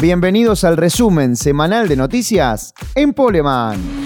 [0.00, 4.03] Bienvenidos al resumen semanal de noticias en Poleman.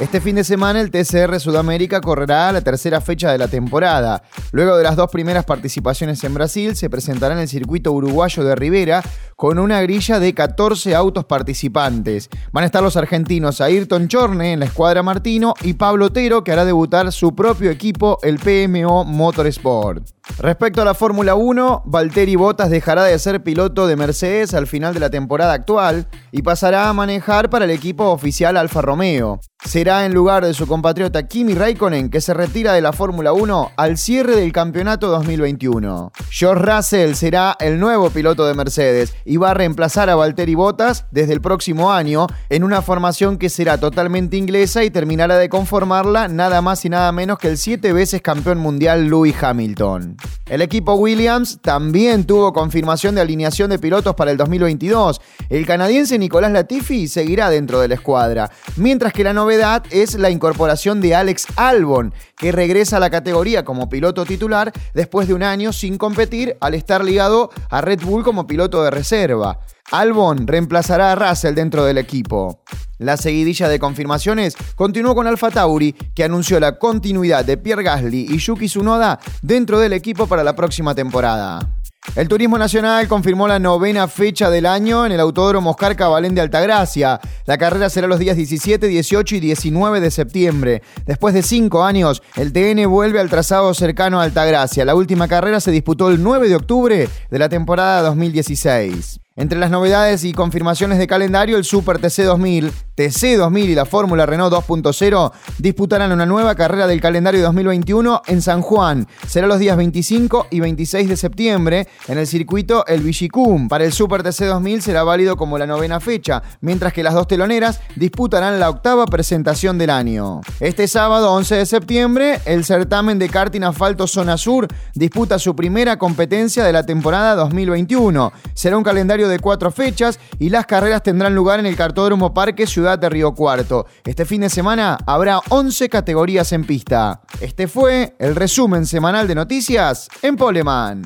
[0.00, 4.22] Este fin de semana el TCR Sudamérica correrá la tercera fecha de la temporada.
[4.50, 8.54] Luego de las dos primeras participaciones en Brasil, se presentará en el circuito uruguayo de
[8.54, 9.02] Rivera
[9.36, 12.30] con una grilla de 14 autos participantes.
[12.50, 16.52] Van a estar los argentinos Ayrton Chorne en la escuadra Martino y Pablo Otero que
[16.52, 20.08] hará debutar su propio equipo, el PMO Motorsport.
[20.38, 24.94] Respecto a la Fórmula 1, Valtteri Bottas dejará de ser piloto de Mercedes al final
[24.94, 29.40] de la temporada actual y pasará a manejar para el equipo oficial Alfa Romeo.
[29.64, 33.72] Será en lugar de su compatriota Kimi Raikkonen que se retira de la Fórmula 1
[33.76, 36.12] al cierre del campeonato 2021.
[36.30, 41.04] George Russell será el nuevo piloto de Mercedes y va a reemplazar a Valtteri Bottas
[41.10, 46.26] desde el próximo año en una formación que será totalmente inglesa y terminará de conformarla
[46.26, 50.16] nada más y nada menos que el siete veces campeón mundial Lewis Hamilton.
[50.48, 55.20] El equipo Williams también tuvo confirmación de alineación de pilotos para el 2022.
[55.48, 59.49] El canadiense Nicolás Latifi seguirá dentro de la escuadra, mientras que la novedad
[59.90, 65.26] es la incorporación de Alex Albon, que regresa a la categoría como piloto titular después
[65.26, 69.58] de un año sin competir al estar ligado a Red Bull como piloto de reserva.
[69.90, 72.62] Albon reemplazará a Russell dentro del equipo.
[72.98, 78.26] La seguidilla de confirmaciones continuó con Alfa Tauri, que anunció la continuidad de Pierre Gasly
[78.30, 81.79] y Yuki Tsunoda dentro del equipo para la próxima temporada.
[82.16, 86.40] El Turismo Nacional confirmó la novena fecha del año en el Autódromo Oscar Cabalén de
[86.40, 87.20] Altagracia.
[87.44, 90.82] La carrera será los días 17, 18 y 19 de septiembre.
[91.04, 94.84] Después de cinco años, el TN vuelve al trazado cercano a Altagracia.
[94.86, 99.20] La última carrera se disputó el 9 de octubre de la temporada 2016.
[99.36, 103.86] Entre las novedades y confirmaciones de calendario, el Super TC 2000, TC 2000 y la
[103.86, 109.08] Fórmula Renault 2.0 disputarán una nueva carrera del calendario 2021 en San Juan.
[109.26, 113.68] Será los días 25 y 26 de septiembre en el circuito El Villicum.
[113.68, 117.26] Para el Super TC 2000 será válido como la novena fecha, mientras que las dos
[117.26, 120.42] teloneras disputarán la octava presentación del año.
[120.60, 125.96] Este sábado 11 de septiembre, el certamen de karting asfalto Zona Sur disputa su primera
[125.98, 128.30] competencia de la temporada 2021.
[128.52, 132.66] Será un calendario de cuatro fechas y las carreras tendrán lugar en el Cartódromo Parque
[132.98, 133.86] De Río Cuarto.
[134.04, 137.20] Este fin de semana habrá 11 categorías en pista.
[137.40, 141.02] Este fue el resumen semanal de noticias en Poleman.